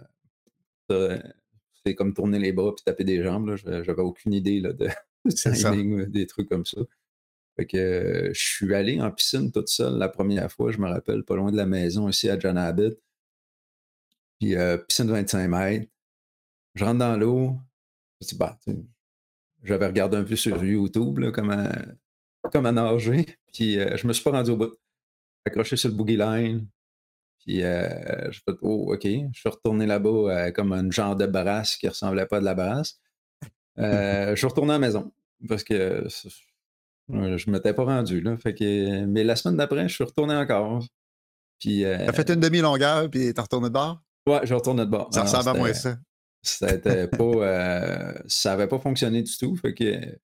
[0.89, 3.55] c'est comme tourner les bras puis taper des jambes.
[3.55, 4.87] J'avais aucune idée là, de
[5.29, 6.81] timing, des trucs comme ça.
[7.57, 11.23] Fait que je suis allé en piscine toute seule la première fois, je me rappelle,
[11.23, 12.99] pas loin de la maison, ici à John Abbott.
[14.39, 14.55] Puis
[14.87, 15.91] piscine de 25 mètres.
[16.75, 17.57] Je rentre dans l'eau.
[18.21, 18.59] Je dis, bah,
[19.65, 21.67] j'avais regardé un peu sur YouTube là, comment,
[22.51, 23.25] comment nager.
[23.53, 24.73] Puis euh, je me suis pas rendu au bout.
[25.45, 26.67] Accroché sur le boogie line.
[27.39, 29.03] Puis euh, je fait Oh, OK.
[29.03, 32.45] Je suis retourné là-bas euh, comme un genre de brasse qui ressemblait pas à de
[32.45, 32.99] la brasse.
[33.77, 35.11] je suis retourné à la maison
[35.47, 36.07] parce que
[37.09, 38.21] je m'étais pas rendu.
[38.21, 38.37] Là.
[38.37, 40.83] Fait que, mais la semaine d'après, je suis retourné encore.
[41.59, 41.83] Puis.
[41.83, 44.01] T'as fait une demi-longueur, puis t'es retourné de bord?
[44.27, 45.13] Ouais, je retourné de bord.
[45.13, 45.97] Ça ressemble à moi ça.
[46.45, 49.55] Ça n'avait pas, euh, pas fonctionné du tout.
[49.55, 50.17] Fait que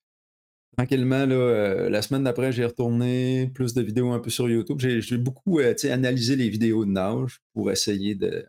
[0.78, 4.80] tranquillement, là, euh, la semaine d'après, j'ai retourné plus de vidéos un peu sur YouTube.
[4.80, 8.46] J'ai beaucoup euh, analysé les vidéos de nage pour essayer de,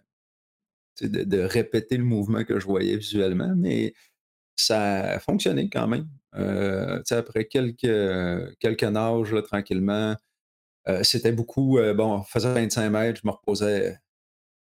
[1.01, 3.95] de, répéter le mouvement que je voyais visuellement, mais
[4.55, 6.07] ça a fonctionné quand même.
[7.11, 10.15] après quelques, quelques nages, tranquillement,
[11.03, 13.97] c'était beaucoup, bon, faisait 25 mètres, je me reposais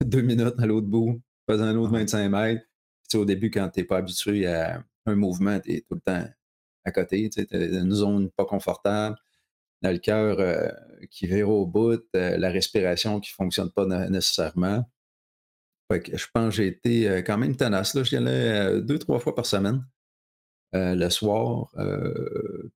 [0.06, 2.69] deux minutes à l'autre bout, faisais un autre 25 mètres
[3.18, 6.26] au début, quand tu n'es pas habitué à un mouvement, tu es tout le temps
[6.86, 9.18] à côté, tu es dans une zone pas confortable,
[9.82, 10.70] dans le cœur euh,
[11.10, 14.90] qui vire au bout, euh, la respiration qui ne fonctionne pas nécessairement.
[15.90, 17.94] je pense que j'ai été euh, quand même tenace.
[17.94, 18.04] Là.
[18.04, 19.86] J'y allais deux, trois fois par semaine.
[20.74, 21.70] le soir.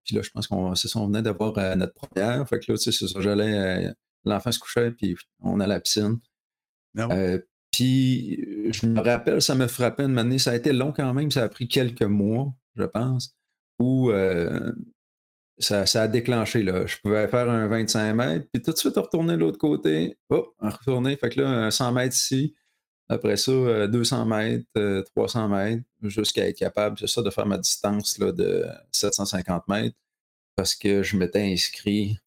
[0.03, 2.47] puis là, je pense qu'on c'est venait d'avoir notre première.
[2.47, 3.21] Fait que là, c'est ça.
[3.21, 3.93] J'allais,
[4.25, 6.19] l'enfant se couchait, puis on allait à la piscine.
[7.73, 10.39] Puis, je me rappelle, ça me frappait une année.
[10.39, 11.29] Ça a été long quand même.
[11.31, 13.35] Ça a pris quelques mois, je pense,
[13.79, 14.11] où
[15.59, 16.63] ça, a déclenché.
[16.63, 16.85] Là.
[16.85, 20.17] Je pouvais faire un 25 mètres, puis tout de suite retourner de l'autre côté.
[20.29, 21.17] Oh, retourner.
[21.17, 22.55] Fait que là, un 100 mètres ici.
[23.09, 28.17] Après ça, 200 mètres, 300 mètres, jusqu'à être capable, c'est ça, de faire ma distance
[28.17, 29.97] là, de 750 mètres,
[30.55, 32.17] parce que je m'étais inscrit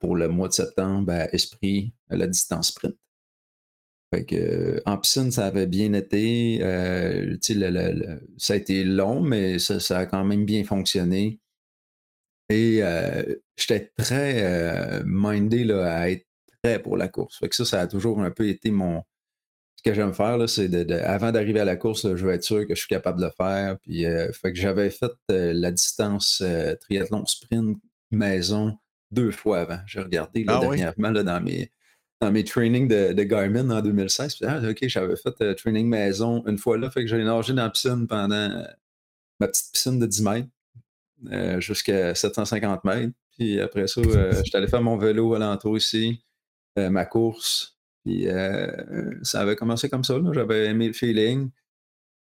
[0.00, 2.94] pour le mois de septembre à Esprit, la distance sprint.
[4.14, 6.60] Fait que, en piscine, ça avait bien été.
[8.38, 11.40] ça a été long, mais ça, a quand même bien fonctionné.
[12.48, 12.80] Et
[13.56, 16.26] j'étais très mindé là, à être
[16.62, 17.38] prêt pour la course.
[17.38, 19.02] Fait que ça, ça a toujours un peu été mon.
[19.76, 22.66] Ce que j'aime faire, c'est de, avant d'arriver à la course, je veux être sûr
[22.68, 23.78] que je suis capable de le faire.
[23.80, 26.40] Puis, fait que j'avais fait la distance
[26.82, 27.78] triathlon sprint
[28.12, 28.78] maison
[29.10, 29.80] deux fois avant.
[29.86, 31.72] J'ai regardé là, ah dernièrement dans mes
[32.24, 34.36] dans mes trainings de, Garmin en 2016.
[34.36, 37.64] Puis, ah, OK, j'avais fait training maison une fois là, fait que j'ai nagé dans
[37.64, 38.64] la piscine pendant
[39.40, 40.48] ma petite piscine de 10 mètres.
[41.32, 43.12] Euh, jusqu'à 750 mètres.
[43.36, 46.22] Puis après ça, euh, j'étais allé faire mon vélo alentour ici,
[46.78, 47.78] euh, ma course.
[48.04, 48.26] Puis
[49.22, 50.20] ça avait commencé comme ça.
[50.32, 51.50] J'avais aimé le feeling.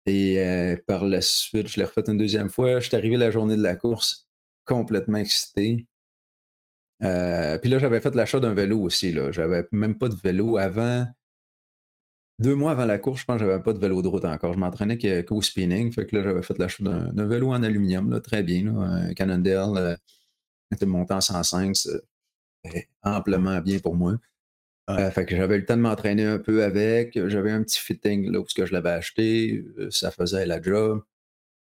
[0.06, 0.42] Et
[0.86, 2.80] par la suite, je l'ai refait une deuxième fois.
[2.80, 4.26] Je suis arrivé la journée de la course
[4.64, 5.86] complètement excité.
[7.00, 9.16] Puis là, j'avais fait l'achat d'un vélo aussi.
[9.30, 11.06] J'avais même pas de vélo avant.
[12.40, 14.52] Deux mois avant la course, je pense que j'avais pas de vélo de route encore.
[14.54, 15.92] Je m'entraînais qu'au spinning.
[15.92, 18.64] Fait que là, j'avais fait l'achat d'un vélo en aluminium, là, très bien.
[18.64, 19.96] Là, un Cannondale, euh,
[20.72, 24.14] était monté en 105, c'était amplement bien pour moi.
[24.90, 27.18] Euh, fait que j'avais le temps de m'entraîner un peu avec.
[27.28, 29.64] J'avais un petit fitting là où je l'avais acheté.
[29.78, 31.02] Euh, ça faisait la job.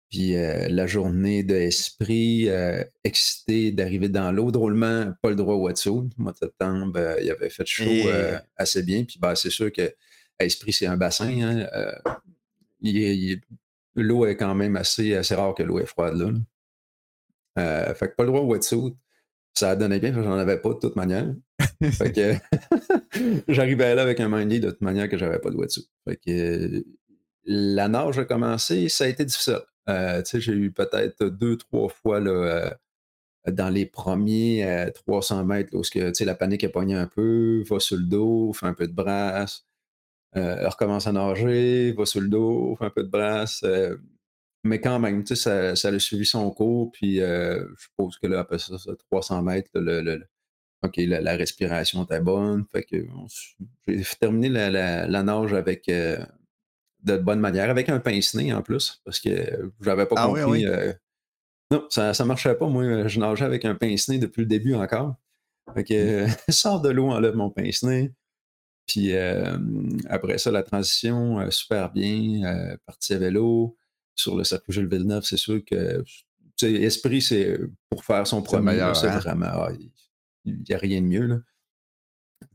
[0.10, 2.50] Puis la journée d'esprit,
[3.04, 4.52] excité d'arriver dans l'eau.
[4.52, 6.10] Drôlement, pas le droit au wetsuit.
[6.18, 8.10] Mois de septembre, il avait fait chaud
[8.56, 9.04] assez bien.
[9.04, 9.94] Puis bah, c'est sûr que
[10.40, 11.42] Esprit, c'est un bassin.
[11.42, 13.36] Hein, euh,
[13.96, 16.32] l'eau est quand même assez, assez rare que l'eau est froide là.
[17.58, 18.96] Euh, fait que pas le droit au wetsuit.
[19.56, 21.34] Ça donnait bien, j'en avais pas de toute manière.
[21.82, 22.34] fait que
[23.52, 25.90] j'arrivais là avec un mindie de toute manière que j'avais pas de wetsuit.
[26.08, 26.84] Fait que
[27.46, 29.62] la nage a commencé, ça a été difficile.
[29.90, 32.78] Euh, j'ai eu peut-être deux, trois fois là,
[33.48, 38.04] dans les premiers 300 mètres, lorsque la panique a pogné un peu, va sur le
[38.04, 39.68] dos, fait un peu de brasse.
[40.36, 43.62] Euh, recommence à nager, va sur le dos, fait un peu de brasse.
[43.64, 43.98] Euh,
[44.64, 46.92] mais quand même, ça, a suivi son cours.
[46.92, 48.76] Puis euh, je suppose que là, après ça,
[49.10, 50.02] 300 mètres, le,
[50.82, 52.66] la, respiration était bonne.
[52.72, 52.98] Fait que
[53.88, 55.90] j'ai terminé la, nage avec
[57.08, 60.66] de bonne manière, avec un pince-nez en plus, parce que j'avais pas ah compris.
[61.72, 62.68] non, ça, ça marchait pas.
[62.68, 65.16] Moi, je nageais avec un pince-nez depuis le début encore.
[65.74, 66.52] Fait que, mmh.
[66.52, 68.12] sors de l'eau, enlève mon pince-nez.
[68.88, 69.14] Puis
[70.10, 73.78] après ça, la transition, super bien, euh, partie à vélo.
[74.16, 76.04] Sur le circuit Jules Villeneuve, c'est sûr que
[76.64, 79.20] Esprit, c'est pour faire son premier, c'est hein?
[79.20, 79.46] vraiment.
[79.46, 79.70] Ah,
[80.44, 81.28] il n'y a rien de mieux.
[81.28, 81.38] Là.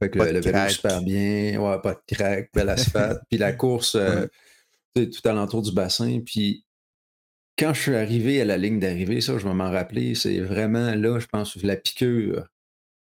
[0.03, 3.21] Fait que le, vélo super bien, ouais, pas de crack, bel asphalte.
[3.31, 4.27] puis la course, euh,
[4.95, 6.21] tout alentour du bassin.
[6.25, 6.65] Puis
[7.57, 10.95] quand je suis arrivé à la ligne d'arrivée, ça, je vais m'en rappeler, c'est vraiment
[10.95, 12.49] là, je pense, la piqûre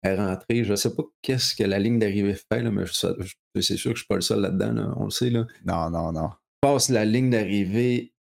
[0.04, 0.64] rentrer.
[0.64, 3.60] Je ne sais pas qu'est-ce que la ligne d'arrivée fait, là, mais c'est sûr que
[3.60, 5.30] je ne suis pas le seul là-dedans, on le sait.
[5.30, 5.46] Là.
[5.64, 6.30] Non, non, non.
[6.30, 8.12] Je passe la ligne d'arrivée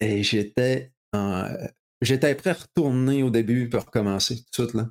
[0.00, 1.48] et j'étais en...
[2.00, 4.74] J'étais prêt à retourner au début pour recommencer tout de suite.
[4.74, 4.88] Là.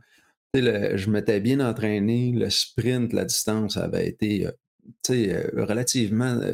[0.53, 2.31] Je m'étais bien entraîné.
[2.31, 4.51] Le sprint, la distance avait été euh,
[5.09, 6.53] euh, relativement euh,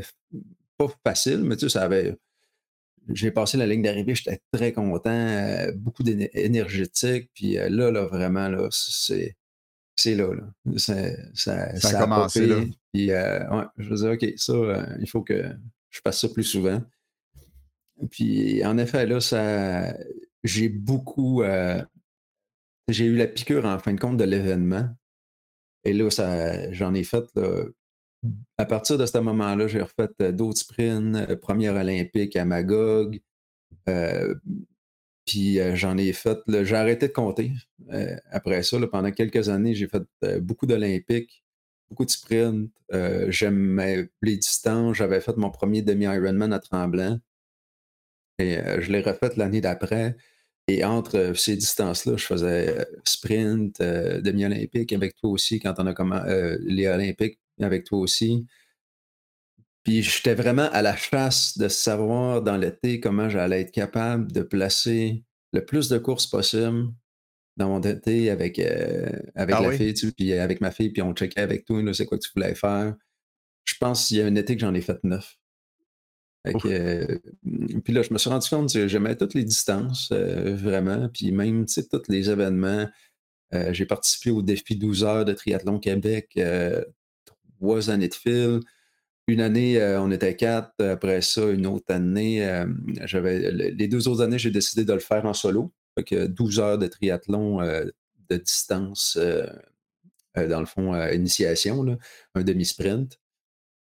[0.78, 2.16] pas facile, mais ça avait.
[3.10, 7.30] J'ai passé la ligne d'arrivée, j'étais très content, beaucoup d'énergétique.
[7.34, 9.36] Puis là, là, vraiment, là, c'est
[9.96, 10.78] c'est là, là.
[10.78, 10.96] Ça,
[11.34, 12.46] ça, a commencé.
[12.48, 12.62] Là.
[12.94, 15.44] Puis, euh, ouais, je veux dire, OK, ça, euh, il faut que
[15.90, 16.82] je fasse ça plus souvent.
[18.10, 19.96] Puis, en effet, là, ça,
[20.44, 21.44] j'ai beaucoup.
[21.44, 21.82] Euh,
[22.88, 24.90] j'ai eu la piqûre, en fin de compte, de l'événement.
[25.84, 27.26] Et là, ça, j'en ai fait.
[28.58, 33.20] À partir de ce moment-là, j'ai refait d'autres sprints, première olympique à Magog.
[35.26, 37.52] Puis j'en ai fait, j'ai arrêté de compter.
[38.32, 40.04] après ça, pendant quelques années, j'ai fait
[40.40, 41.44] beaucoup d'Olympiques,
[41.90, 42.72] beaucoup de sprints.
[43.28, 44.98] J'aimais les distances.
[44.98, 47.20] J'avais fait mon premier demi-Ironman à Tremblant.
[48.40, 50.16] Et je l'ai refait l'année d'après.
[50.68, 56.58] Et entre ces distances-là, je faisais sprint, demi-olympique avec toi aussi, quand on a commencé
[56.62, 58.48] les Olympiques avec toi aussi.
[59.84, 64.42] Puis j'étais vraiment à la chasse de savoir dans l'été comment j'allais être capable de
[64.42, 66.88] placer le plus de courses possible
[67.58, 71.14] dans mon été avec, euh, avec ah la fille, puis avec ma fille, puis on
[71.14, 72.96] checkait avec toi, c'est quoi que tu voulais faire.
[73.66, 75.38] je pense qu'il y a un été que j'en ai fait neuf.
[76.46, 77.20] Euh,
[77.84, 81.10] puis là, je me suis rendu compte que j'aimais toutes les distances, euh, vraiment.
[81.10, 82.88] Puis même, tu sais, tous les événements.
[83.54, 86.40] Euh, j'ai participé au défi 12 heures de Triathlon Québec
[87.60, 88.60] trois années de fil.
[89.28, 90.84] Une année, on était quatre.
[90.84, 92.66] Après ça, une autre année,
[93.06, 95.72] j'avais les deux autres années, j'ai décidé de le faire en solo.
[95.96, 99.18] Fait que 12 heures de triathlon de distance,
[100.36, 101.98] dans le fond, initiation,
[102.36, 103.18] un demi-sprint.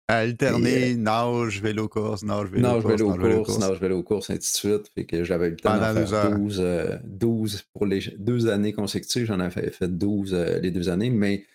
[0.08, 2.94] Alterner nage, vélo course, nage, vélo nage, course.
[2.94, 4.90] Vélo nage, course, nage, vélo course, ainsi de suite.
[4.94, 9.26] Fait que j'avais eu le temps d'en faire 12, 12, pour les deux années consécutives.
[9.26, 11.46] J'en avais fait 12 les deux années, mais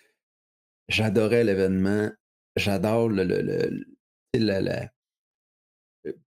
[0.88, 2.10] j'adorais l'événement.
[2.56, 3.42] J'adore le, le,
[4.34, 4.88] le,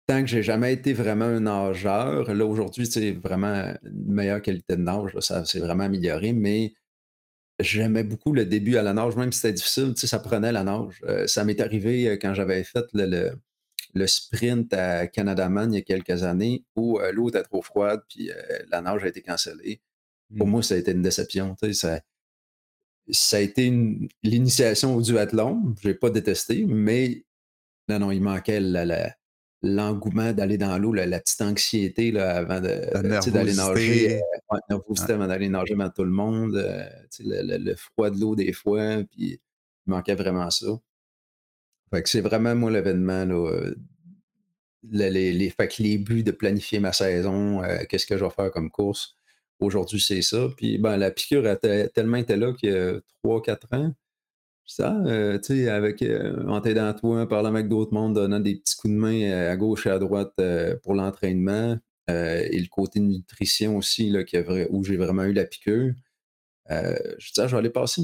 [0.07, 4.77] tant que j'ai jamais été vraiment un nageur, là aujourd'hui, c'est vraiment une meilleure qualité
[4.77, 6.75] de nage, ça s'est vraiment amélioré, mais
[7.59, 11.01] j'aimais beaucoup le début à la nage, même si c'était difficile, ça prenait la nage.
[11.05, 13.33] Euh, ça m'est arrivé euh, quand j'avais fait le,
[13.95, 18.03] le, sprint à Canadaman il y a quelques années où euh, l'eau était trop froide,
[18.09, 18.31] puis
[18.71, 19.81] la nage a été cancellée.
[20.37, 20.51] Pour mmh.
[20.51, 21.55] moi, ça a été une déception.
[21.73, 22.01] Ça,
[23.11, 23.71] ça a été
[24.23, 25.75] l'initiation au duathlon.
[25.81, 27.25] Je n'ai pas détesté, mais
[27.89, 29.15] non, non, il manquait la,
[29.65, 34.17] l'engouement d'aller dans l'eau, la, petite anxiété là, avant d'aller nager.
[34.17, 34.59] Euh,
[35.09, 36.57] avant d'aller nager devant tout le monde.
[36.57, 36.89] Euh,
[37.21, 39.41] le, froid de l'eau des fois, puis
[39.87, 40.67] il manquait vraiment ça.
[41.93, 43.27] Fait que c'est vraiment moi l'événement.
[43.29, 43.75] Euh,
[44.91, 48.51] les, les, fait que les buts de planifier ma saison, qu'est-ce que je vais faire
[48.51, 49.17] comme course.
[49.61, 50.49] Aujourd'hui, c'est ça.
[50.57, 53.95] Puis ben, la piqûre a tellement été là qu'il y a 3-4 ans
[54.67, 58.41] ça, euh, tu sais, avec, euh, en t'aidant toi, en parlant avec d'autres mondes, donnant
[58.41, 60.35] des petits coups de main euh, à gauche et à droite
[60.83, 64.21] pour l'entraînement, et le côté nutrition aussi, là,
[64.71, 65.95] où j'ai vraiment eu la piqûre.
[66.69, 68.03] je disais, je vais aller passer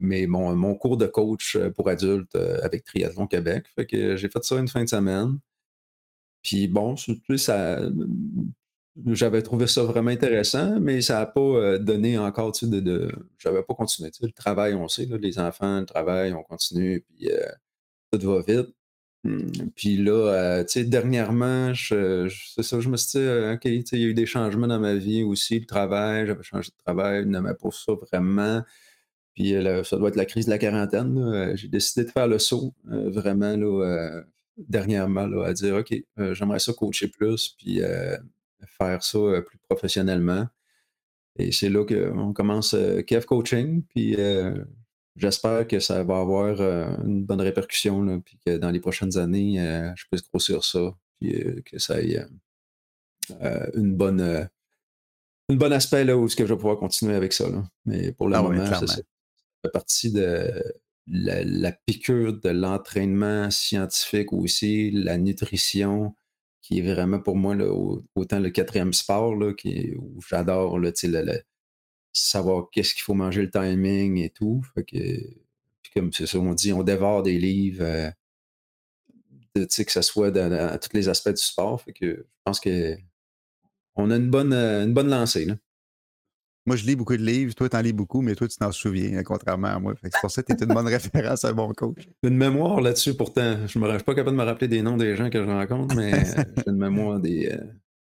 [0.00, 3.66] mon, mon, cours de coach pour adultes avec Triathlon Québec.
[3.74, 5.38] Fait que j'ai fait ça une fin de semaine.
[6.42, 6.96] Puis bon,
[7.36, 7.80] ça,
[9.06, 12.80] j'avais trouvé ça vraiment intéressant, mais ça n'a pas euh, donné encore, tu sais, de,
[12.80, 14.10] de j'avais pas continué.
[14.10, 17.46] Tu sais, le travail, on sait, les enfants, le travail, on continue, puis euh,
[18.12, 18.68] tout va vite.
[19.24, 23.62] Hum, puis là, euh, tu sais, dernièrement, je, c'est ça, je me suis dit, OK,
[23.62, 26.42] tu sais, il y a eu des changements dans ma vie aussi, le travail, j'avais
[26.42, 28.62] changé de travail, je n'aimais pas ça vraiment.
[29.34, 31.54] Puis ça doit être la crise de la quarantaine.
[31.54, 34.22] J'ai décidé de faire le saut, vraiment, là,
[34.56, 35.94] dernièrement, là, à dire, OK,
[36.32, 37.80] j'aimerais ça coacher plus, puis
[38.66, 40.46] faire ça euh, plus professionnellement.
[41.38, 44.64] Et c'est là qu'on commence euh, Kev Coaching, puis euh,
[45.16, 46.60] j'espère que ça va avoir
[47.04, 49.56] une bonne répercussion, puis que dans les prochaines années,
[49.96, 52.24] je puisse grossir ça, puis que ça ait
[53.74, 54.48] une bonne,
[55.48, 57.46] une bon aspect là, où ce que je vais pouvoir continuer avec ça.
[57.84, 60.62] Mais pour le ah moment, ça, fait partie de
[61.08, 66.14] la, la piqûre de l'entraînement scientifique aussi, la nutrition,
[66.60, 67.56] qui est vraiment pour moi
[68.14, 70.78] autant le quatrième sport là, qui où j'adore
[72.12, 74.62] savoir qu'est-ce qu'il faut manger, le timing et tout.
[74.74, 74.96] Fait que,
[75.94, 78.10] comme c'est ça, on dit, on dévore des livres, euh,
[79.54, 81.80] que ce soit dans, tous les aspects du sport.
[81.80, 82.96] Fait que je pense que
[83.96, 85.44] on a une bonne, euh, une bonne lancée.
[85.44, 85.56] Là.
[86.68, 87.54] Moi, je lis beaucoup de livres.
[87.54, 89.94] Toi, tu en lis beaucoup, mais toi, tu t'en souviens, hein, contrairement à moi.
[90.02, 92.06] C'est pour ça que tu es une bonne référence à un bon coach.
[92.22, 93.56] Une mémoire là-dessus, pourtant.
[93.66, 95.96] Je ne suis pas capable de me rappeler des noms des gens que je rencontre,
[95.96, 96.12] mais
[96.58, 97.64] j'ai une mémoire des, euh,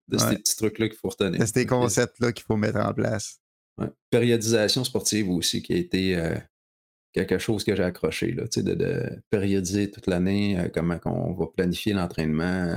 [0.10, 1.40] de ces petits trucs-là qu'il faut retenir.
[1.40, 3.40] De ces concepts-là qu'il faut mettre en place.
[4.10, 6.36] Périodisation sportive aussi, qui a été euh,
[7.14, 8.34] quelque chose que j'ai accroché.
[8.34, 12.68] Là, de, de périodiser toute l'année, euh, comment on va planifier l'entraînement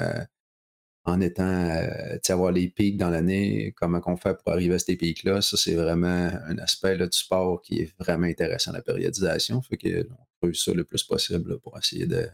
[1.07, 4.97] en étant, euh, avoir les pics dans l'année, comment on fait pour arriver à ces
[4.97, 9.61] pics-là, ça, c'est vraiment un aspect là, du sport qui est vraiment intéressant, la périodisation.
[9.63, 10.09] Fait que
[10.43, 12.29] on ça le plus possible pour essayer de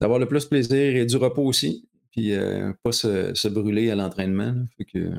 [0.00, 3.96] d'avoir le plus de plaisir et du repos aussi, puis euh, pas se, brûler à
[3.96, 4.54] l'entraînement.
[4.76, 5.10] Fait que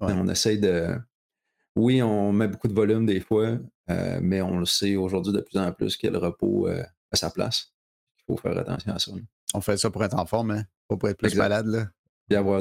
[0.00, 0.96] on essaye de.
[1.74, 3.58] Oui, on met beaucoup de volume des fois,
[3.90, 7.30] euh, mais on le sait aujourd'hui de plus en plus que le repos à sa
[7.30, 7.72] place.
[8.18, 9.12] Il faut faire attention à ça.
[9.54, 10.64] On fait ça pour être en forme, hein?
[10.88, 11.66] pas pour être plus malade.
[11.66, 11.90] Là.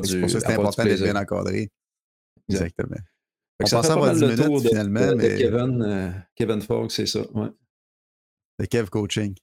[0.04, 1.70] c'est pour ça que c'est important d'être bien encadré.
[2.50, 2.98] Exactement.
[3.60, 5.16] On passe à avoir 10 minutes finalement.
[5.16, 5.38] mais...
[5.38, 7.22] Kevin, euh, Kevin Fogg, c'est ça.
[7.32, 7.50] Ouais.
[8.60, 9.36] Le Kev Coaching.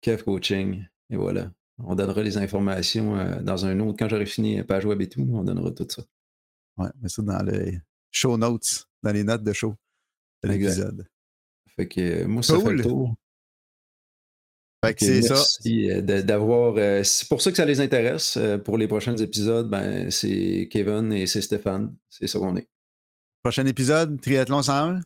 [0.00, 0.84] Kev Coaching.
[1.10, 1.52] Et voilà.
[1.78, 3.96] On donnera les informations euh, dans un autre.
[3.98, 6.02] Quand j'aurai fini page web et tout, on donnera tout ça.
[6.76, 7.78] Ouais, mais ça dans les
[8.10, 9.74] show notes, dans les notes de show
[10.42, 11.06] de l'épisode.
[11.76, 13.14] Fait que euh, moi, ça fait le tour
[14.96, 15.42] c'est ça.
[15.66, 16.74] Euh, d'avoir.
[16.76, 18.36] Euh, c'est pour ça que ça les intéresse.
[18.36, 21.94] Euh, pour les prochains épisodes, ben, c'est Kevin et c'est Stéphane.
[22.08, 22.68] C'est ça qu'on est.
[23.42, 25.00] Prochain épisode, triathlon ensemble?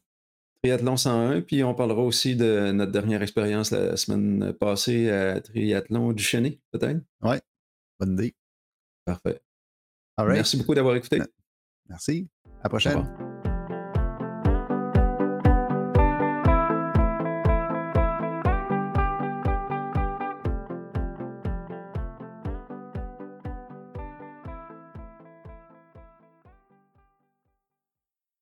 [0.63, 6.13] Triathlon 101, puis on parlera aussi de notre dernière expérience la semaine passée à Triathlon
[6.13, 7.01] du Chenet, peut-être?
[7.23, 7.41] Ouais,
[8.01, 8.35] bonne idée.
[9.05, 9.41] Parfait.
[10.17, 10.37] All right.
[10.37, 11.21] Merci beaucoup d'avoir écouté.
[11.89, 12.29] Merci.
[12.61, 13.34] À la prochaine.